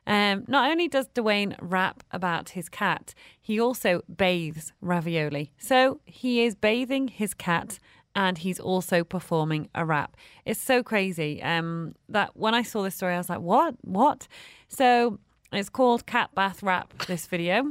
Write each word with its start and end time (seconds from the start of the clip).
Um, 0.06 0.44
not 0.48 0.70
only 0.70 0.88
does 0.88 1.08
Dwayne 1.08 1.56
rap 1.60 2.02
about 2.10 2.50
his 2.50 2.68
cat, 2.68 3.12
he 3.40 3.60
also 3.60 4.02
bathes 4.14 4.72
Ravioli. 4.80 5.52
So 5.58 6.00
he 6.04 6.44
is 6.44 6.54
bathing 6.54 7.08
his 7.08 7.34
cat 7.34 7.78
and 8.20 8.36
he's 8.36 8.60
also 8.60 9.02
performing 9.02 9.70
a 9.74 9.82
rap. 9.82 10.14
It's 10.44 10.60
so 10.60 10.82
crazy 10.82 11.42
um, 11.42 11.94
that 12.10 12.36
when 12.36 12.54
I 12.54 12.62
saw 12.62 12.82
this 12.82 12.94
story, 12.94 13.14
I 13.14 13.16
was 13.16 13.30
like, 13.30 13.40
what? 13.40 13.76
What? 13.80 14.28
So 14.68 15.18
it's 15.52 15.70
called 15.70 16.04
Cat 16.04 16.28
Bath 16.34 16.62
Rap, 16.62 16.92
this 17.06 17.26
video. 17.26 17.64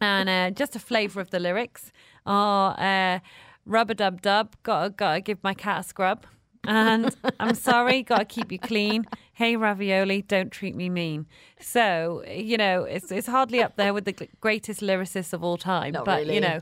and 0.00 0.28
uh, 0.28 0.50
just 0.50 0.74
a 0.74 0.80
flavour 0.80 1.20
of 1.20 1.30
the 1.30 1.38
lyrics 1.38 1.92
are 2.26 2.74
uh, 2.76 3.20
rubber 3.64 3.94
dub 3.94 4.20
dub, 4.20 4.56
gotta, 4.64 4.90
gotta 4.90 5.20
give 5.20 5.38
my 5.44 5.54
cat 5.54 5.80
a 5.80 5.82
scrub. 5.84 6.26
And 6.64 7.14
I'm 7.38 7.54
sorry, 7.54 8.02
gotta 8.02 8.24
keep 8.24 8.50
you 8.50 8.58
clean. 8.58 9.06
Hey, 9.32 9.56
ravioli, 9.56 10.22
don't 10.22 10.50
treat 10.50 10.74
me 10.74 10.88
mean. 10.88 11.26
So, 11.60 12.24
you 12.28 12.56
know, 12.56 12.82
it's 12.82 13.12
it's 13.12 13.28
hardly 13.28 13.62
up 13.62 13.76
there 13.76 13.94
with 13.94 14.06
the 14.06 14.28
greatest 14.40 14.80
lyricists 14.80 15.32
of 15.32 15.44
all 15.44 15.56
time. 15.56 15.92
Not 15.92 16.04
but, 16.04 16.20
really. 16.20 16.34
you 16.34 16.40
know, 16.40 16.60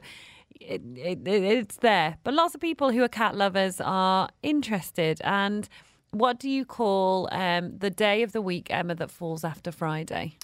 it, 0.60 0.82
it, 0.96 1.26
it, 1.26 1.42
it's 1.44 1.76
there. 1.76 2.18
But 2.22 2.34
lots 2.34 2.54
of 2.54 2.60
people 2.60 2.90
who 2.92 3.02
are 3.02 3.08
cat 3.08 3.36
lovers 3.36 3.80
are 3.80 4.28
interested. 4.42 5.20
And 5.24 5.68
what 6.12 6.38
do 6.38 6.48
you 6.48 6.64
call 6.64 7.28
um, 7.32 7.78
the 7.78 7.90
day 7.90 8.22
of 8.22 8.32
the 8.32 8.42
week, 8.42 8.68
Emma, 8.70 8.94
that 8.94 9.10
falls 9.10 9.44
after 9.44 9.72
Friday? 9.72 10.36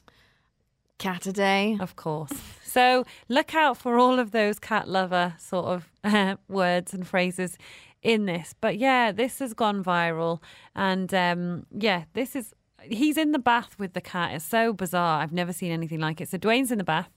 Caturday. 0.99 1.77
Of 1.81 1.97
course. 1.97 2.33
So 2.63 3.05
look 3.29 3.55
out 3.55 3.77
for 3.77 3.99
all 3.99 4.19
of 4.19 4.31
those 4.31 4.59
cat 4.59 4.89
lover 4.89 5.35
sort 5.39 5.67
of 5.67 5.91
uh, 6.05 6.37
words 6.49 6.95
and 6.95 7.07
phrases 7.07 7.59
in 8.03 8.27
this. 8.27 8.55
But 8.61 8.79
yeah, 8.79 9.13
this 9.13 9.41
has 9.41 9.53
gone 9.53 9.85
viral. 9.85 10.41
And 10.75 11.13
um, 11.13 11.67
yeah, 11.71 12.05
this 12.15 12.35
is, 12.35 12.55
he's 12.83 13.17
in 13.17 13.33
the 13.33 13.39
bath 13.39 13.79
with 13.79 13.93
the 13.93 14.01
cat. 14.01 14.35
It's 14.35 14.45
so 14.45 14.73
bizarre. 14.73 15.21
I've 15.21 15.33
never 15.33 15.53
seen 15.53 15.73
anything 15.73 16.01
like 16.01 16.21
it. 16.21 16.29
So 16.29 16.39
Dwayne's 16.39 16.71
in 16.71 16.79
the 16.79 16.85
bath, 16.85 17.11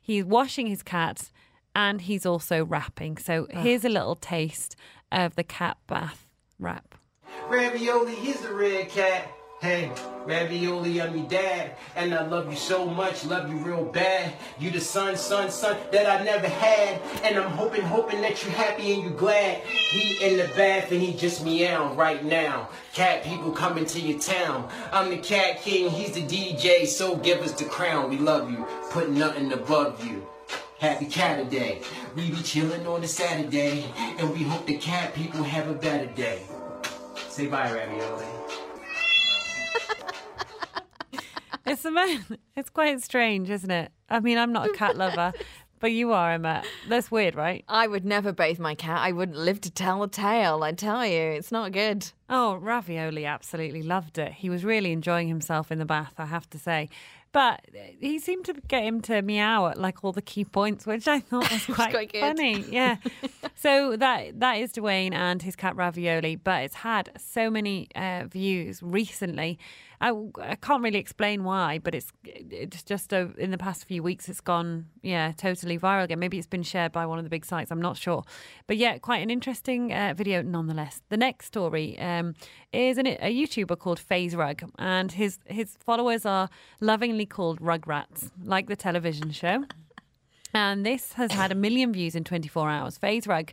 he's 0.00 0.24
washing 0.24 0.66
his 0.66 0.82
cat, 0.82 1.30
and 1.74 2.00
he's 2.00 2.26
also 2.26 2.64
rapping. 2.64 3.16
So 3.16 3.46
ah. 3.54 3.60
here's 3.60 3.84
a 3.84 3.88
little 3.88 4.16
taste 4.16 4.76
of 5.12 5.36
the 5.36 5.44
cat 5.44 5.76
bath 5.86 6.26
rap. 6.58 6.94
Ravioli, 7.48 8.14
he's 8.14 8.40
the 8.40 8.52
red 8.52 8.88
cat. 8.88 9.28
Hey, 9.60 9.92
Ravioli, 10.24 11.02
I'm 11.02 11.14
your 11.14 11.28
dad. 11.28 11.76
And 11.94 12.14
I 12.14 12.26
love 12.26 12.50
you 12.50 12.56
so 12.56 12.86
much, 12.86 13.26
love 13.26 13.50
you 13.50 13.58
real 13.58 13.84
bad. 13.84 14.32
You 14.58 14.70
the 14.70 14.80
son, 14.80 15.18
son, 15.18 15.50
son 15.50 15.76
that 15.92 16.08
I 16.08 16.24
never 16.24 16.48
had. 16.48 16.98
And 17.22 17.36
I'm 17.36 17.50
hoping, 17.50 17.82
hoping 17.82 18.22
that 18.22 18.42
you're 18.42 18.52
happy 18.52 18.94
and 18.94 19.02
you're 19.02 19.12
glad. 19.12 19.58
He 19.64 20.24
in 20.24 20.38
the 20.38 20.50
bath 20.54 20.90
and 20.92 21.02
he 21.02 21.12
just 21.12 21.44
meow 21.44 21.92
right 21.92 22.24
now. 22.24 22.70
Cat 22.94 23.22
people 23.22 23.52
coming 23.52 23.84
to 23.84 24.00
your 24.00 24.18
town. 24.18 24.66
I'm 24.92 25.10
the 25.10 25.18
cat 25.18 25.60
king, 25.60 25.90
he's 25.90 26.12
the 26.12 26.22
DJ, 26.22 26.86
so 26.86 27.16
give 27.16 27.40
us 27.40 27.52
the 27.52 27.66
crown. 27.66 28.08
We 28.08 28.16
love 28.16 28.50
you, 28.50 28.66
put 28.90 29.10
nothing 29.10 29.52
above 29.52 30.02
you. 30.06 30.26
Happy 30.80 31.04
Cat 31.04 31.50
Day. 31.50 31.82
We 32.16 32.30
be 32.30 32.36
chillin' 32.36 32.86
on 32.86 33.04
a 33.04 33.06
Saturday, 33.06 33.84
and 33.98 34.32
we 34.32 34.44
hope 34.44 34.64
the 34.64 34.78
cat 34.78 35.14
people 35.14 35.42
have 35.42 35.68
a 35.68 35.74
better 35.74 36.06
day. 36.06 36.40
Say 37.28 37.48
bye, 37.48 37.70
Ravioli. 37.70 38.24
It's 41.66 41.84
a 41.84 41.90
man. 41.90 42.24
It's 42.56 42.70
quite 42.70 43.00
strange, 43.02 43.50
isn't 43.50 43.70
it? 43.70 43.92
I 44.08 44.20
mean, 44.20 44.38
I'm 44.38 44.52
not 44.52 44.70
a 44.70 44.72
cat 44.72 44.96
lover, 45.04 45.32
but 45.78 45.92
you 45.92 46.12
are, 46.12 46.32
Emma. 46.32 46.64
That's 46.88 47.10
weird, 47.10 47.34
right? 47.36 47.62
I 47.68 47.86
would 47.86 48.04
never 48.04 48.32
bathe 48.32 48.58
my 48.58 48.74
cat. 48.74 48.98
I 48.98 49.12
wouldn't 49.12 49.38
live 49.38 49.60
to 49.60 49.70
tell 49.70 50.00
the 50.00 50.08
tale. 50.08 50.64
I 50.64 50.72
tell 50.72 51.06
you, 51.06 51.20
it's 51.20 51.52
not 51.52 51.70
good. 51.72 52.10
Oh, 52.28 52.54
Ravioli 52.56 53.24
absolutely 53.26 53.82
loved 53.82 54.18
it. 54.18 54.32
He 54.32 54.50
was 54.50 54.64
really 54.64 54.90
enjoying 54.90 55.28
himself 55.28 55.70
in 55.70 55.78
the 55.78 55.84
bath, 55.84 56.14
I 56.18 56.26
have 56.26 56.48
to 56.50 56.58
say. 56.58 56.88
But 57.32 57.64
he 58.00 58.18
seemed 58.18 58.44
to 58.46 58.54
get 58.66 58.82
him 58.82 59.00
to 59.02 59.22
meow 59.22 59.68
at 59.68 59.78
like 59.78 60.02
all 60.02 60.12
the 60.12 60.22
key 60.22 60.44
points, 60.44 60.84
which 60.84 61.06
I 61.06 61.20
thought 61.20 61.50
was 61.50 61.64
quite, 61.66 61.92
quite 61.92 62.12
funny. 62.12 62.64
Yeah. 62.68 62.96
so 63.54 63.96
that 63.96 64.40
that 64.40 64.54
is 64.54 64.72
Dwayne 64.72 65.12
and 65.14 65.40
his 65.40 65.54
cat 65.54 65.76
Ravioli, 65.76 66.36
but 66.36 66.64
it's 66.64 66.76
had 66.76 67.10
so 67.16 67.48
many 67.50 67.88
uh, 67.94 68.24
views 68.28 68.82
recently. 68.82 69.58
I, 70.02 70.12
I 70.40 70.54
can't 70.56 70.82
really 70.82 70.98
explain 70.98 71.44
why, 71.44 71.78
but 71.78 71.94
it's 71.94 72.10
it's 72.24 72.82
just 72.82 73.12
uh, 73.12 73.28
in 73.36 73.50
the 73.50 73.58
past 73.58 73.84
few 73.84 74.02
weeks 74.02 74.28
it's 74.30 74.40
gone 74.40 74.86
yeah 75.02 75.32
totally 75.36 75.78
viral 75.78 76.04
again. 76.04 76.18
Maybe 76.18 76.38
it's 76.38 76.46
been 76.46 76.62
shared 76.62 76.90
by 76.90 77.04
one 77.04 77.18
of 77.18 77.24
the 77.24 77.30
big 77.30 77.44
sites. 77.44 77.70
I'm 77.70 77.82
not 77.82 77.98
sure, 77.98 78.24
but 78.66 78.78
yeah, 78.78 78.96
quite 78.98 79.22
an 79.22 79.28
interesting 79.28 79.92
uh, 79.92 80.14
video 80.16 80.40
nonetheless. 80.40 81.02
The 81.10 81.18
next 81.18 81.46
story 81.46 81.98
um, 81.98 82.34
is 82.72 82.96
an, 82.96 83.06
a 83.06 83.34
YouTuber 83.34 83.78
called 83.78 83.98
FaZe 83.98 84.34
Rug, 84.34 84.62
and 84.78 85.12
his 85.12 85.38
his 85.44 85.76
followers 85.84 86.24
are 86.24 86.48
lovingly 86.80 87.26
called 87.26 87.60
Rugrats, 87.60 88.30
like 88.42 88.68
the 88.68 88.76
television 88.76 89.30
show. 89.32 89.64
And 90.52 90.84
this 90.84 91.12
has 91.12 91.30
had 91.30 91.52
a 91.52 91.54
million 91.54 91.92
views 91.92 92.16
in 92.16 92.24
24 92.24 92.68
hours. 92.68 92.98
FaZe 92.98 93.28
Rug 93.28 93.52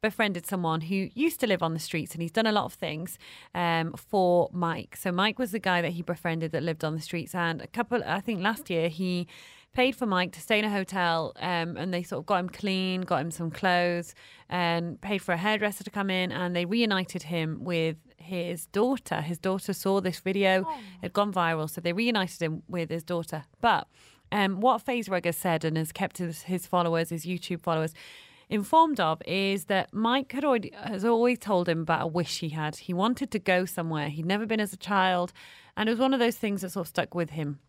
befriended 0.00 0.46
someone 0.46 0.82
who 0.82 1.08
used 1.14 1.40
to 1.40 1.46
live 1.46 1.62
on 1.62 1.74
the 1.74 1.80
streets 1.80 2.14
and 2.14 2.22
he's 2.22 2.32
done 2.32 2.46
a 2.46 2.52
lot 2.52 2.64
of 2.64 2.72
things 2.72 3.18
um, 3.54 3.92
for 3.92 4.48
Mike. 4.52 4.96
So 4.96 5.12
Mike 5.12 5.38
was 5.38 5.52
the 5.52 5.58
guy 5.58 5.82
that 5.82 5.92
he 5.92 6.02
befriended 6.02 6.52
that 6.52 6.62
lived 6.62 6.84
on 6.84 6.94
the 6.94 7.00
streets. 7.00 7.34
And 7.34 7.60
a 7.60 7.66
couple, 7.66 8.02
I 8.06 8.20
think 8.20 8.40
last 8.40 8.70
year, 8.70 8.88
he 8.88 9.26
paid 9.72 9.94
for 9.94 10.06
Mike 10.06 10.32
to 10.32 10.40
stay 10.40 10.58
in 10.58 10.64
a 10.64 10.70
hotel 10.70 11.32
um, 11.36 11.76
and 11.76 11.94
they 11.94 12.02
sort 12.02 12.20
of 12.20 12.26
got 12.26 12.40
him 12.40 12.48
clean, 12.48 13.02
got 13.02 13.20
him 13.20 13.30
some 13.30 13.50
clothes 13.50 14.14
and 14.48 15.00
paid 15.00 15.18
for 15.18 15.32
a 15.32 15.36
hairdresser 15.36 15.84
to 15.84 15.90
come 15.90 16.10
in 16.10 16.32
and 16.32 16.56
they 16.56 16.64
reunited 16.64 17.24
him 17.24 17.62
with 17.62 17.96
his 18.16 18.66
daughter. 18.66 19.20
His 19.20 19.38
daughter 19.38 19.72
saw 19.72 20.00
this 20.00 20.18
video, 20.18 20.62
it 20.62 21.02
had 21.02 21.12
gone 21.12 21.32
viral, 21.32 21.70
so 21.70 21.80
they 21.80 21.92
reunited 21.92 22.42
him 22.42 22.62
with 22.68 22.90
his 22.90 23.04
daughter. 23.04 23.44
But 23.60 23.86
um, 24.32 24.60
what 24.60 24.82
FaZe 24.82 25.08
Rugger 25.08 25.32
said 25.32 25.64
and 25.64 25.76
has 25.76 25.92
kept 25.92 26.18
his, 26.18 26.42
his 26.42 26.66
followers, 26.66 27.10
his 27.10 27.24
YouTube 27.24 27.60
followers, 27.60 27.94
informed 28.50 29.00
of 29.00 29.22
is 29.26 29.64
that 29.66 29.94
Mike 29.94 30.32
had 30.32 30.44
already 30.44 30.72
has 30.74 31.04
always 31.04 31.38
told 31.38 31.68
him 31.68 31.80
about 31.82 32.02
a 32.02 32.06
wish 32.06 32.40
he 32.40 32.50
had. 32.50 32.76
He 32.76 32.92
wanted 32.92 33.30
to 33.30 33.38
go 33.38 33.64
somewhere. 33.64 34.08
He'd 34.08 34.26
never 34.26 34.46
been 34.46 34.60
as 34.60 34.72
a 34.72 34.76
child, 34.76 35.32
and 35.76 35.88
it 35.88 35.92
was 35.92 36.00
one 36.00 36.12
of 36.12 36.20
those 36.20 36.36
things 36.36 36.62
that 36.62 36.70
sort 36.70 36.84
of 36.84 36.88
stuck 36.88 37.14
with 37.14 37.30
him. 37.30 37.60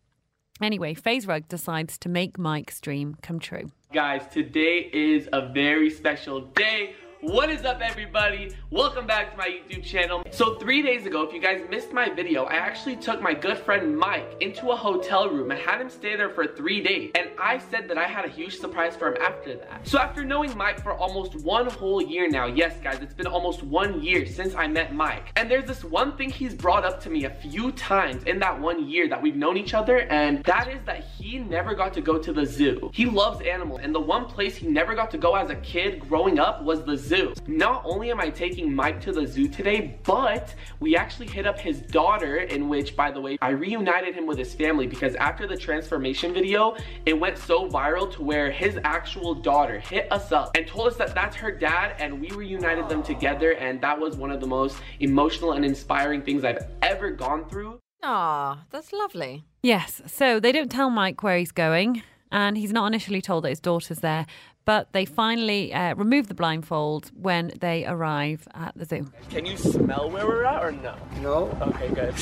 Anyway, 0.61 0.93
FaZe 0.93 1.25
Rug 1.25 1.47
decides 1.47 1.97
to 1.99 2.09
make 2.09 2.37
Mike's 2.37 2.79
dream 2.81 3.15
come 3.21 3.39
true. 3.39 3.71
Guys, 3.93 4.27
today 4.31 4.89
is 4.93 5.27
a 5.33 5.47
very 5.51 5.89
special 5.89 6.41
day. 6.41 6.95
What 7.21 7.51
is 7.51 7.65
up 7.65 7.81
everybody? 7.81 8.51
Welcome 8.71 9.05
back 9.05 9.29
to 9.33 9.37
my 9.37 9.45
YouTube 9.45 9.83
channel. 9.83 10.23
So 10.31 10.55
three 10.55 10.81
days 10.81 11.05
ago, 11.05 11.21
if 11.21 11.31
you 11.31 11.39
guys 11.39 11.61
missed 11.69 11.93
my 11.93 12.09
video, 12.09 12.45
I 12.45 12.55
actually 12.55 12.95
took 12.95 13.21
my 13.21 13.35
good 13.35 13.59
friend 13.59 13.95
Mike 13.95 14.37
into 14.39 14.71
a 14.71 14.75
hotel 14.75 15.29
room 15.29 15.51
and 15.51 15.59
had 15.59 15.79
him 15.79 15.89
stay 15.91 16.15
there 16.15 16.31
for 16.31 16.47
three 16.47 16.81
days. 16.81 17.11
And 17.13 17.29
I 17.39 17.59
said 17.59 17.87
that 17.89 17.97
I 17.99 18.07
had 18.07 18.25
a 18.25 18.27
huge 18.27 18.57
surprise 18.57 18.95
for 18.95 19.09
him 19.09 19.21
after 19.21 19.55
that. 19.55 19.87
So 19.87 19.99
after 19.99 20.25
knowing 20.25 20.57
Mike 20.57 20.81
for 20.81 20.93
almost 20.93 21.35
one 21.41 21.69
whole 21.69 22.01
year 22.01 22.27
now, 22.27 22.47
yes 22.47 22.79
guys, 22.81 22.97
it's 23.01 23.13
been 23.13 23.27
almost 23.27 23.61
one 23.61 24.01
year 24.01 24.25
since 24.25 24.55
I 24.55 24.65
met 24.65 24.95
Mike. 24.95 25.31
And 25.35 25.51
there's 25.51 25.65
this 25.65 25.83
one 25.83 26.17
thing 26.17 26.31
he's 26.31 26.55
brought 26.55 26.85
up 26.85 26.99
to 27.01 27.11
me 27.11 27.25
a 27.25 27.29
few 27.29 27.71
times 27.73 28.23
in 28.23 28.39
that 28.39 28.59
one 28.59 28.89
year 28.89 29.07
that 29.09 29.21
we've 29.21 29.35
known 29.35 29.57
each 29.57 29.75
other 29.75 29.99
and 30.09 30.43
that 30.45 30.69
is 30.69 30.79
that 30.85 31.03
he 31.03 31.37
never 31.37 31.75
got 31.75 31.93
to 31.93 32.01
go 32.01 32.17
to 32.17 32.33
the 32.33 32.47
zoo. 32.47 32.89
He 32.95 33.05
loves 33.05 33.45
animals 33.45 33.81
and 33.83 33.93
the 33.93 33.99
one 33.99 34.25
place 34.25 34.55
he 34.55 34.67
never 34.67 34.95
got 34.95 35.11
to 35.11 35.19
go 35.19 35.35
as 35.35 35.51
a 35.51 35.55
kid 35.57 35.99
growing 35.99 36.39
up 36.39 36.63
was 36.63 36.83
the 36.83 36.97
zoo 36.97 37.10
zoo. 37.11 37.33
Not 37.45 37.81
only 37.83 38.09
am 38.09 38.21
I 38.21 38.29
taking 38.29 38.73
Mike 38.73 39.01
to 39.01 39.11
the 39.11 39.27
zoo 39.27 39.49
today, 39.49 39.99
but 40.03 40.55
we 40.79 40.95
actually 40.95 41.27
hit 41.27 41.45
up 41.45 41.59
his 41.59 41.81
daughter 41.81 42.37
in 42.37 42.69
which, 42.69 42.95
by 42.95 43.11
the 43.11 43.19
way, 43.19 43.37
I 43.41 43.49
reunited 43.49 44.15
him 44.15 44.25
with 44.25 44.37
his 44.37 44.53
family 44.55 44.87
because 44.87 45.15
after 45.15 45.45
the 45.45 45.57
transformation 45.57 46.33
video, 46.33 46.77
it 47.05 47.19
went 47.19 47.37
so 47.37 47.67
viral 47.67 48.09
to 48.13 48.23
where 48.23 48.49
his 48.49 48.79
actual 48.85 49.35
daughter 49.35 49.77
hit 49.81 50.09
us 50.09 50.31
up 50.31 50.55
and 50.55 50.65
told 50.65 50.87
us 50.87 50.95
that 50.95 51.13
that's 51.13 51.35
her 51.35 51.51
dad 51.51 51.95
and 51.99 52.21
we 52.21 52.31
reunited 52.31 52.87
them 52.87 53.03
together 53.03 53.55
and 53.55 53.81
that 53.81 53.99
was 53.99 54.15
one 54.15 54.31
of 54.31 54.39
the 54.39 54.47
most 54.47 54.77
emotional 55.01 55.51
and 55.51 55.65
inspiring 55.65 56.21
things 56.21 56.45
I've 56.45 56.65
ever 56.81 57.11
gone 57.11 57.49
through. 57.49 57.79
Aw, 58.03 58.63
that's 58.69 58.93
lovely. 58.93 59.43
Yes. 59.61 60.01
So 60.07 60.39
they 60.39 60.53
don't 60.53 60.71
tell 60.71 60.89
Mike 60.89 61.21
where 61.23 61.37
he's 61.37 61.51
going, 61.51 62.03
and 62.31 62.57
he's 62.57 62.71
not 62.71 62.87
initially 62.87 63.21
told 63.21 63.43
that 63.43 63.49
his 63.49 63.59
daughter's 63.59 63.99
there. 63.99 64.25
But 64.63 64.93
they 64.93 65.05
finally 65.05 65.73
uh, 65.73 65.95
remove 65.95 66.27
the 66.27 66.35
blindfold 66.35 67.09
when 67.15 67.51
they 67.59 67.83
arrive 67.85 68.47
at 68.53 68.73
the 68.75 68.85
zoo. 68.85 69.11
Can 69.31 69.45
you 69.45 69.57
smell 69.57 70.09
where 70.11 70.27
we're 70.27 70.43
at 70.43 70.63
or 70.63 70.71
no? 70.71 70.95
No. 71.19 71.57
Okay, 71.61 71.89
good. 71.89 72.13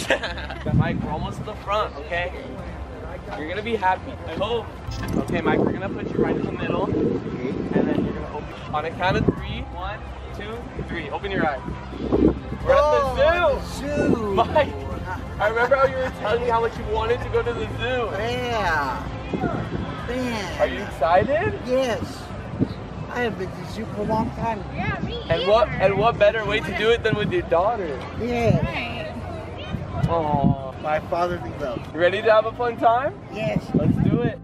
Mike, 0.73 1.01
we're 1.03 1.11
almost 1.11 1.39
to 1.39 1.44
the 1.44 1.56
front, 1.56 1.94
okay? 1.97 2.31
You're 3.38 3.50
gonna 3.50 3.61
be 3.61 3.75
happy. 3.75 4.11
I 4.25 4.35
hope. 4.35 4.65
Okay, 5.17 5.41
Mike, 5.41 5.59
we're 5.59 5.73
gonna 5.73 5.89
put 5.89 6.09
you 6.09 6.23
right 6.23 6.35
in 6.35 6.45
the 6.45 6.51
middle. 6.53 6.85
And 6.85 7.88
then 7.88 8.05
you're 8.05 8.13
gonna 8.13 8.38
open 8.38 8.73
on 8.73 8.85
a 8.85 8.91
count 8.91 9.17
of 9.17 9.25
three. 9.35 9.62
One, 9.73 10.00
two, 10.38 10.57
three. 10.88 11.09
Open 11.09 11.31
your 11.31 11.45
eyes. 11.45 11.62
We're 12.65 12.73
at 12.73 13.15
the 13.15 13.62
zoo! 13.65 14.15
Zoo. 14.15 14.33
Mike, 14.33 14.73
I 15.39 15.50
remember 15.50 15.75
how 15.75 15.85
you 15.88 15.97
were 15.97 16.12
telling 16.21 16.44
me 16.44 16.50
how 16.50 16.62
much 16.62 16.77
you 16.77 16.85
wanted 16.85 17.19
to 17.21 17.29
go 17.29 17.44
to 17.44 17.53
the 17.53 17.65
zoo. 17.77 18.09
Yeah. 18.17 19.77
Man. 20.09 20.59
Are 20.61 20.67
you 20.67 20.81
excited? 20.83 21.59
Yes. 21.65 22.23
I 23.09 23.21
have 23.21 23.38
been 23.38 23.50
to 23.50 23.71
zoo 23.71 23.85
for 23.95 24.01
a 24.01 24.06
long 24.06 24.29
time. 24.31 24.63
Yeah, 24.75 25.00
me 25.03 25.21
And 25.29 25.47
what 25.47 25.67
and 25.69 25.97
what 25.97 26.17
better 26.19 26.45
way 26.45 26.59
to 26.59 26.77
do 26.77 26.89
it 26.91 27.03
than 27.03 27.15
with 27.15 27.31
your 27.31 27.41
daughter? 27.44 28.00
Yeah. 28.21 29.15
Aww. 30.03 30.81
My 30.81 31.00
fatherly 31.01 31.51
love. 31.59 31.81
You 31.94 32.00
ready 32.00 32.21
to 32.21 32.31
have 32.31 32.45
a 32.45 32.51
fun 32.53 32.77
time? 32.77 33.13
Yes. 33.33 33.63
Let's 33.73 33.97
do 34.09 34.21
it. 34.21 34.39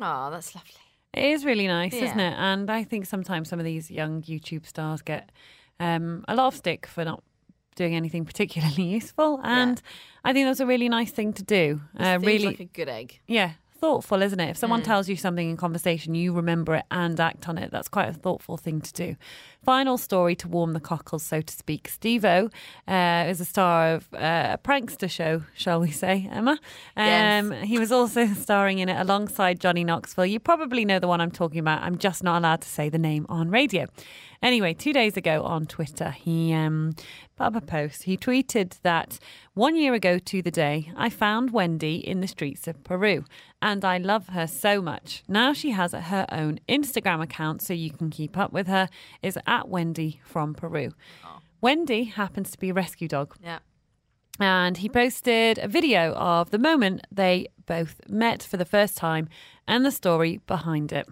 Aw, 0.00 0.30
that's 0.30 0.54
lovely. 0.54 0.72
It 1.14 1.24
is 1.24 1.44
really 1.44 1.66
nice, 1.66 1.94
isn't 1.94 2.20
it? 2.20 2.34
And 2.38 2.70
I 2.70 2.84
think 2.84 3.06
sometimes 3.06 3.48
some 3.48 3.58
of 3.58 3.64
these 3.64 3.90
young 3.90 4.22
YouTube 4.22 4.66
stars 4.66 5.02
get 5.02 5.30
um, 5.80 6.24
a 6.28 6.34
lot 6.36 6.48
of 6.48 6.56
stick 6.56 6.86
for 6.86 7.04
not 7.04 7.22
doing 7.74 7.94
anything 7.96 8.24
particularly 8.24 8.82
useful. 8.98 9.40
And 9.42 9.80
I 10.24 10.32
think 10.32 10.46
that's 10.46 10.60
a 10.60 10.66
really 10.66 10.88
nice 10.88 11.10
thing 11.10 11.32
to 11.34 11.42
do. 11.42 11.80
Uh, 11.98 12.12
Seems 12.14 12.26
really, 12.26 12.46
like 12.46 12.60
a 12.60 12.64
good 12.66 12.88
egg. 12.88 13.18
yeah, 13.26 13.52
thoughtful, 13.80 14.22
isn't 14.22 14.38
it? 14.38 14.50
If 14.50 14.56
someone 14.56 14.82
tells 14.82 15.08
you 15.08 15.16
something 15.16 15.48
in 15.48 15.56
conversation, 15.56 16.14
you 16.14 16.32
remember 16.32 16.74
it 16.76 16.84
and 16.90 17.18
act 17.18 17.48
on 17.48 17.56
it. 17.58 17.70
That's 17.70 17.88
quite 17.88 18.08
a 18.08 18.12
thoughtful 18.12 18.56
thing 18.56 18.80
to 18.82 18.92
do. 18.92 19.16
Final 19.64 19.98
story 19.98 20.34
to 20.36 20.48
warm 20.48 20.72
the 20.72 20.80
cockles, 20.80 21.22
so 21.22 21.40
to 21.40 21.52
speak. 21.52 21.88
Steve-O 21.88 22.50
uh, 22.86 23.24
is 23.28 23.40
a 23.40 23.44
star 23.44 23.94
of 23.94 24.08
uh, 24.14 24.56
a 24.56 24.58
prankster 24.62 25.10
show, 25.10 25.42
shall 25.54 25.80
we 25.80 25.90
say, 25.90 26.28
Emma? 26.30 26.58
Um, 26.96 27.52
He 27.52 27.78
was 27.78 27.90
also 27.90 28.26
starring 28.34 28.78
in 28.78 28.88
it 28.88 29.00
alongside 29.00 29.60
Johnny 29.60 29.84
Knoxville. 29.84 30.26
You 30.26 30.40
probably 30.40 30.84
know 30.84 30.98
the 30.98 31.08
one 31.08 31.20
I'm 31.20 31.30
talking 31.30 31.58
about. 31.60 31.82
I'm 31.82 31.98
just 31.98 32.22
not 32.22 32.38
allowed 32.38 32.60
to 32.62 32.68
say 32.68 32.88
the 32.88 32.98
name 32.98 33.26
on 33.28 33.50
radio. 33.50 33.86
Anyway, 34.42 34.72
two 34.72 34.94
days 34.94 35.18
ago 35.18 35.42
on 35.42 35.66
Twitter, 35.66 36.10
he 36.10 36.54
um, 36.54 36.94
put 37.40 37.46
up 37.46 37.56
a 37.56 37.60
post. 37.66 38.02
He 38.02 38.16
tweeted 38.18 38.78
that 38.82 39.18
one 39.54 39.74
year 39.74 39.94
ago 39.94 40.18
to 40.18 40.42
the 40.42 40.50
day, 40.50 40.92
I 40.94 41.08
found 41.08 41.52
Wendy 41.52 41.96
in 41.96 42.20
the 42.20 42.26
streets 42.28 42.68
of 42.68 42.84
Peru, 42.84 43.24
and 43.62 43.82
I 43.82 43.96
love 43.96 44.28
her 44.28 44.46
so 44.46 44.82
much. 44.82 45.22
Now 45.26 45.54
she 45.54 45.70
has 45.70 45.92
her 45.92 46.26
own 46.30 46.60
Instagram 46.68 47.22
account, 47.22 47.62
so 47.62 47.72
you 47.72 47.90
can 47.92 48.10
keep 48.10 48.36
up 48.36 48.52
with 48.52 48.66
her. 48.66 48.88
Is 49.22 49.38
at 49.46 49.68
Wendy 49.68 50.20
from 50.22 50.54
Peru. 50.54 50.92
Oh. 51.24 51.38
Wendy 51.62 52.04
happens 52.04 52.50
to 52.50 52.58
be 52.58 52.70
a 52.70 52.74
rescue 52.74 53.08
dog 53.08 53.34
Yeah. 53.42 53.60
and 54.38 54.76
he 54.78 54.88
posted 54.88 55.58
a 55.58 55.68
video 55.68 56.12
of 56.14 56.50
the 56.50 56.58
moment 56.58 57.06
they 57.10 57.46
both 57.66 58.00
met 58.08 58.42
for 58.42 58.56
the 58.58 58.64
first 58.66 58.96
time 58.98 59.28
and 59.66 59.84
the 59.84 59.90
story 59.90 60.40
behind 60.46 60.92
it. 60.92 61.06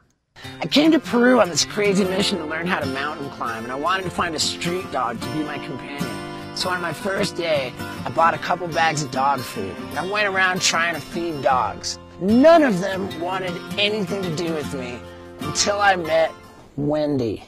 I 0.61 0.67
came 0.67 0.93
to 0.93 0.99
Peru 1.01 1.41
on 1.41 1.49
this 1.49 1.65
crazy 1.65 2.05
mission 2.05 2.39
to 2.39 2.45
learn 2.45 2.67
how 2.67 2.79
to 2.79 2.87
mountain 2.87 3.29
climb, 3.31 3.65
and 3.65 3.73
I 3.73 3.77
wanted 3.77 4.05
to 4.05 4.11
find 4.11 4.35
a 4.35 4.39
street 4.39 4.91
dog 4.93 5.21
to 5.21 5.27
be 5.33 5.43
my 5.43 5.59
companion. 5.59 6.18
So 6.59 6.71
on 6.71 6.81
my 6.81 6.93
first 6.93 7.37
day, 7.37 7.73
I 8.05 8.11
bought 8.11 8.35
a 8.35 8.39
couple 8.39 8.67
bags 8.67 9.05
of 9.05 9.13
dog 9.13 9.39
food. 9.39 9.73
I 9.95 10.05
went 10.05 10.27
around 10.27 10.61
trying 10.61 10.97
to 10.97 11.01
feed 11.01 11.41
dogs. 11.41 12.01
None 12.21 12.65
of 12.65 12.81
them 12.81 13.21
wanted 13.21 13.53
anything 13.79 14.23
to 14.23 14.35
do 14.35 14.53
with 14.53 14.75
me 14.75 14.99
until 15.39 15.81
I 15.81 15.95
met 15.95 16.33
Wendy. 16.77 17.45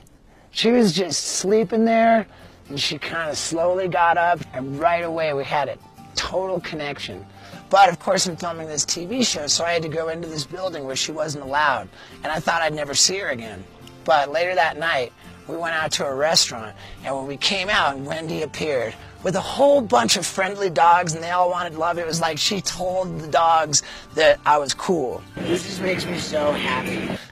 She 0.53 0.71
was 0.71 0.93
just 0.93 1.25
sleeping 1.25 1.85
there, 1.85 2.25
and 2.69 2.79
she 2.79 2.99
kind 2.99 3.29
of 3.29 3.37
slowly 3.37 3.89
got 3.89 4.17
up, 4.17 4.39
and 4.53 4.79
right 4.79 5.03
away 5.03 5.35
we 5.35 5.43
had 5.43 5.69
a 5.69 5.77
total 6.15 6.61
connection. 6.61 7.27
But 7.69 7.89
of 7.89 7.99
course, 7.99 8.29
I'm 8.29 8.37
filming 8.37 8.69
this 8.69 8.85
TV 8.85 9.27
show, 9.27 9.49
so 9.49 9.65
I 9.65 9.73
had 9.73 9.83
to 9.83 9.89
go 9.89 10.11
into 10.11 10.29
this 10.29 10.45
building 10.45 10.85
where 10.85 10.95
she 10.95 11.11
wasn't 11.11 11.43
allowed, 11.43 11.89
and 12.23 12.31
I 12.31 12.39
thought 12.39 12.63
I'd 12.63 12.75
never 12.75 12.95
see 12.95 13.19
her 13.19 13.31
again. 13.31 13.65
But 14.05 14.31
later 14.31 14.55
that 14.55 14.79
night, 14.79 15.13
we 15.51 15.57
went 15.57 15.75
out 15.75 15.93
to 15.93 16.07
a 16.07 16.15
restaurant, 16.15 16.75
and 17.05 17.15
when 17.15 17.27
we 17.27 17.37
came 17.37 17.69
out, 17.69 17.99
Wendy 17.99 18.43
appeared 18.43 18.95
with 19.23 19.37
a 19.37 19.41
whole 19.41 19.81
bunch 19.81 20.17
of 20.17 20.25
friendly 20.25 20.71
dogs, 20.71 21.15
and 21.15 21.23
they 21.23 21.31
all 21.31 21.51
wanted 21.51 21.75
love. 21.75 21.99
It 21.99 22.07
was 22.07 22.21
like 22.21 22.39
she 22.39 22.61
told 22.61 23.21
the 23.21 23.29
dogs 23.29 23.83
that 24.15 24.41
I 24.47 24.59
was 24.59 24.75
cool. 24.75 25.23
This 25.37 25.65
just 25.65 25.83
makes 25.83 26.07
me 26.07 26.19
so 26.19 26.53
happy. 26.53 27.19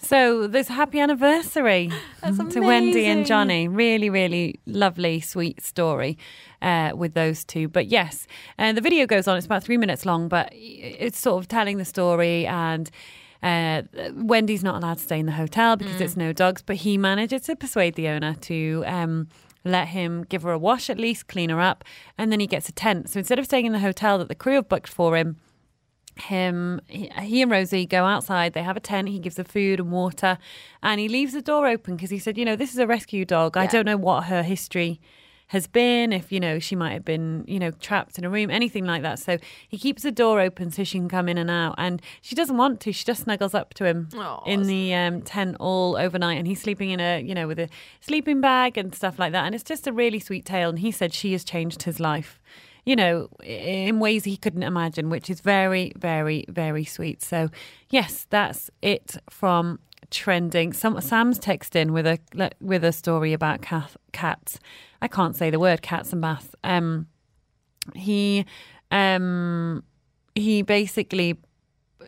So 0.00 0.46
this 0.46 0.68
happy 0.68 1.00
anniversary 1.00 1.90
to 2.22 2.60
Wendy 2.60 3.06
and. 3.06 3.26
Johnny. 3.26 3.66
Really, 3.66 4.08
really 4.08 4.60
lovely, 4.66 5.18
sweet 5.18 5.64
story 5.64 6.16
uh, 6.62 6.92
with 6.94 7.14
those 7.14 7.44
two. 7.44 7.66
But 7.66 7.88
yes, 7.88 8.28
and 8.56 8.76
the 8.76 8.80
video 8.80 9.04
goes 9.04 9.26
on. 9.26 9.36
It's 9.36 9.46
about 9.46 9.64
three 9.64 9.76
minutes 9.76 10.06
long, 10.06 10.28
but 10.28 10.48
it's 10.52 11.18
sort 11.18 11.42
of 11.42 11.48
telling 11.48 11.78
the 11.78 11.84
story 11.84 12.46
and. 12.46 12.88
Uh, 13.42 13.82
Wendy's 14.14 14.64
not 14.64 14.82
allowed 14.82 14.98
to 14.98 15.04
stay 15.04 15.18
in 15.18 15.26
the 15.26 15.32
hotel 15.32 15.76
because 15.76 16.00
it's 16.00 16.16
no 16.16 16.32
dogs, 16.32 16.62
but 16.62 16.76
he 16.76 16.98
manages 16.98 17.42
to 17.42 17.56
persuade 17.56 17.94
the 17.94 18.08
owner 18.08 18.34
to 18.34 18.82
um, 18.86 19.28
let 19.64 19.88
him 19.88 20.24
give 20.24 20.42
her 20.42 20.52
a 20.52 20.58
wash 20.58 20.90
at 20.90 20.98
least, 20.98 21.28
clean 21.28 21.50
her 21.50 21.60
up, 21.60 21.84
and 22.16 22.32
then 22.32 22.40
he 22.40 22.46
gets 22.46 22.68
a 22.68 22.72
tent. 22.72 23.10
So 23.10 23.18
instead 23.18 23.38
of 23.38 23.44
staying 23.44 23.66
in 23.66 23.72
the 23.72 23.78
hotel 23.78 24.18
that 24.18 24.28
the 24.28 24.34
crew 24.34 24.54
have 24.54 24.68
booked 24.68 24.88
for 24.88 25.16
him, 25.16 25.36
him 26.16 26.80
he, 26.88 27.10
he 27.22 27.42
and 27.42 27.50
Rosie 27.50 27.86
go 27.86 28.04
outside 28.04 28.52
they 28.52 28.64
have 28.64 28.76
a 28.76 28.80
tent 28.80 29.08
he 29.08 29.20
gives 29.20 29.36
her 29.36 29.44
food 29.44 29.78
and 29.78 29.92
water 29.92 30.36
and 30.82 31.00
he 31.00 31.08
leaves 31.08 31.32
the 31.32 31.40
door 31.40 31.68
open 31.68 31.94
because 31.94 32.10
he 32.10 32.18
said 32.18 32.36
you 32.36 32.44
know 32.44 32.56
this 32.56 32.72
is 32.72 32.78
a 32.78 32.88
rescue 32.88 33.24
dog. 33.24 33.56
I 33.56 33.66
don't 33.66 33.84
know 33.84 33.96
what 33.96 34.24
her 34.24 34.42
history 34.42 35.00
has 35.48 35.66
been 35.66 36.12
if 36.12 36.30
you 36.30 36.40
know 36.40 36.58
she 36.58 36.76
might 36.76 36.92
have 36.92 37.04
been 37.04 37.44
you 37.46 37.58
know 37.58 37.70
trapped 37.72 38.18
in 38.18 38.24
a 38.24 38.30
room 38.30 38.50
anything 38.50 38.84
like 38.84 39.02
that. 39.02 39.18
So 39.18 39.38
he 39.68 39.78
keeps 39.78 40.02
the 40.02 40.12
door 40.12 40.40
open 40.40 40.70
so 40.70 40.84
she 40.84 40.98
can 40.98 41.08
come 41.08 41.28
in 41.28 41.38
and 41.38 41.50
out. 41.50 41.74
And 41.78 42.00
she 42.22 42.34
doesn't 42.34 42.56
want 42.56 42.80
to. 42.80 42.92
She 42.92 43.04
just 43.04 43.24
snuggles 43.24 43.54
up 43.54 43.74
to 43.74 43.84
him 43.84 44.08
Aw, 44.14 44.44
in 44.44 44.62
the 44.64 44.94
um, 44.94 45.22
tent 45.22 45.56
all 45.58 45.96
overnight. 45.96 46.38
And 46.38 46.46
he's 46.46 46.60
sleeping 46.60 46.90
in 46.90 47.00
a 47.00 47.20
you 47.20 47.34
know 47.34 47.46
with 47.46 47.58
a 47.58 47.68
sleeping 48.00 48.40
bag 48.40 48.78
and 48.78 48.94
stuff 48.94 49.18
like 49.18 49.32
that. 49.32 49.44
And 49.44 49.54
it's 49.54 49.64
just 49.64 49.86
a 49.86 49.92
really 49.92 50.20
sweet 50.20 50.44
tale. 50.44 50.68
And 50.70 50.78
he 50.78 50.90
said 50.90 51.12
she 51.12 51.32
has 51.32 51.44
changed 51.44 51.82
his 51.82 51.98
life 52.00 52.40
you 52.84 52.96
know, 52.96 53.28
in 53.44 54.00
ways 54.00 54.24
he 54.24 54.38
couldn't 54.38 54.62
imagine, 54.62 55.10
which 55.10 55.28
is 55.28 55.42
very, 55.42 55.92
very, 55.94 56.46
very 56.48 56.86
sweet. 56.86 57.20
So, 57.20 57.50
yes, 57.90 58.26
that's 58.30 58.70
it 58.80 59.18
from 59.28 59.78
trending. 60.10 60.72
Some 60.72 61.00
Sam's 61.00 61.38
text 61.38 61.76
in 61.76 61.92
with 61.92 62.06
a 62.06 62.18
with 62.60 62.84
a 62.84 62.92
story 62.92 63.32
about 63.32 63.62
cat, 63.62 63.96
cats. 64.12 64.58
I 65.00 65.08
can't 65.08 65.36
say 65.36 65.50
the 65.50 65.58
word 65.58 65.82
cats 65.82 66.12
and 66.12 66.20
baths. 66.20 66.54
Um, 66.64 67.06
he, 67.94 68.44
um, 68.90 69.82
he 70.34 70.62
basically 70.62 71.38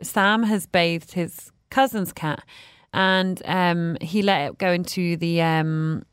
Sam 0.02 0.42
has 0.44 0.66
bathed 0.66 1.12
his 1.12 1.50
cousin's 1.70 2.12
cat, 2.12 2.44
and 2.92 3.40
um, 3.44 3.96
he 4.00 4.22
let 4.22 4.50
it 4.50 4.58
go 4.58 4.72
into 4.72 5.16
the 5.16 5.42
um, 5.42 6.04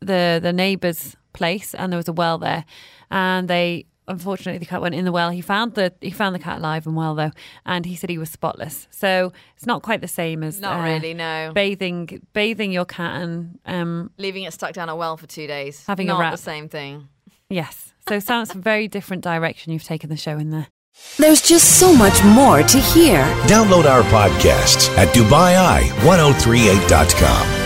the 0.00 0.40
the 0.42 0.52
neighbour's 0.52 1.16
place, 1.32 1.74
and 1.74 1.92
there 1.92 1.98
was 1.98 2.08
a 2.08 2.12
well 2.12 2.38
there, 2.38 2.64
and 3.10 3.48
they 3.48 3.86
unfortunately, 4.08 4.58
the 4.58 4.66
cat 4.66 4.80
went 4.82 4.94
in 4.94 5.04
the 5.04 5.12
well. 5.12 5.30
He 5.30 5.40
found 5.40 5.74
the 5.74 5.92
he 6.00 6.10
found 6.10 6.34
the 6.34 6.38
cat 6.40 6.58
alive 6.58 6.86
and 6.86 6.96
well 6.96 7.14
though, 7.14 7.30
and 7.66 7.84
he 7.86 7.94
said 7.94 8.10
he 8.10 8.18
was 8.18 8.30
spotless. 8.30 8.88
So 8.90 9.32
it's 9.56 9.66
not 9.66 9.82
quite 9.82 10.00
the 10.00 10.08
same 10.08 10.42
as 10.42 10.60
Not 10.60 10.80
uh, 10.80 10.84
really, 10.84 11.14
no. 11.14 11.52
bathing 11.54 12.26
bathing 12.32 12.72
your 12.72 12.84
cat 12.84 13.20
and 13.22 13.58
um 13.66 14.10
Leaving 14.18 14.42
it 14.44 14.52
stuck 14.52 14.72
down 14.72 14.88
a 14.88 14.96
well 14.96 15.16
for 15.16 15.26
two 15.26 15.46
days. 15.46 15.84
Having 15.86 16.08
a 16.08 16.12
Not 16.14 16.20
rat. 16.20 16.32
the 16.32 16.38
same 16.38 16.68
thing. 16.68 17.08
yes. 17.48 17.92
So 18.08 18.18
sounds 18.20 18.54
a 18.54 18.58
very 18.58 18.88
different 18.88 19.22
direction 19.22 19.72
you've 19.72 19.84
taken 19.84 20.08
the 20.10 20.16
show 20.16 20.38
in 20.38 20.50
there. 20.50 20.66
There's 21.18 21.42
just 21.42 21.78
so 21.78 21.94
much 21.94 22.24
more 22.24 22.62
to 22.62 22.78
hear. 22.78 23.22
Download 23.46 23.84
our 23.84 24.02
podcasts 24.04 24.88
at 24.96 25.08
Dubai1038.com. 25.14 27.57